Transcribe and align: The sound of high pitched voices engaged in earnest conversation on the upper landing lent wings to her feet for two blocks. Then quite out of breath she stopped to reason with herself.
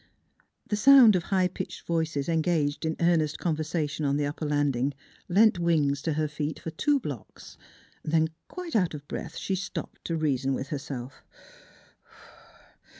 The 0.67 0.75
sound 0.75 1.15
of 1.15 1.21
high 1.25 1.47
pitched 1.47 1.85
voices 1.85 2.27
engaged 2.27 2.85
in 2.87 2.95
earnest 2.99 3.37
conversation 3.37 4.03
on 4.03 4.17
the 4.17 4.25
upper 4.25 4.47
landing 4.47 4.95
lent 5.29 5.59
wings 5.59 6.01
to 6.01 6.13
her 6.13 6.27
feet 6.27 6.57
for 6.57 6.71
two 6.71 6.99
blocks. 6.99 7.55
Then 8.03 8.29
quite 8.47 8.75
out 8.75 8.95
of 8.95 9.07
breath 9.07 9.37
she 9.37 9.53
stopped 9.53 10.03
to 10.05 10.17
reason 10.17 10.55
with 10.55 10.69
herself. 10.69 11.21